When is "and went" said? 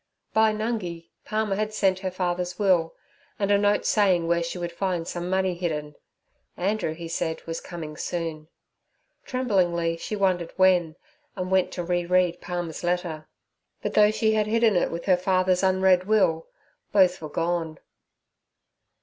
11.35-11.71